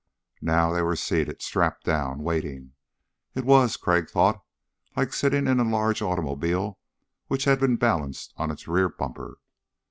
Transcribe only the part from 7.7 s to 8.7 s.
balanced on its